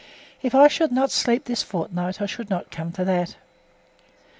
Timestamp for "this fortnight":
1.45-2.19